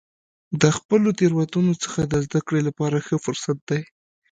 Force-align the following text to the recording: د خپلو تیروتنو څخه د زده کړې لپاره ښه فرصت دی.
د 0.61 0.63
خپلو 0.77 1.09
تیروتنو 1.19 1.73
څخه 1.83 2.01
د 2.11 2.13
زده 2.25 2.39
کړې 2.47 2.61
لپاره 2.67 2.97
ښه 3.05 3.15
فرصت 3.25 3.57
دی. 3.69 3.81